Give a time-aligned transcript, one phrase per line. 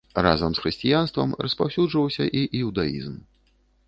[0.27, 3.13] Разам з хрысціянствам распаўсюджваўся і іўдаізм.